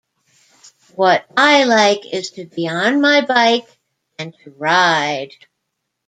[0.95, 3.67] What I like is to be on my bike
[4.17, 5.35] and to ride.